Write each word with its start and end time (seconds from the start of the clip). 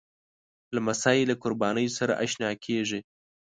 لمسی 0.75 1.19
له 1.29 1.35
قربانۍ 1.43 1.87
سره 1.97 2.13
اشنا 2.25 2.51
کېږي. 2.65 2.99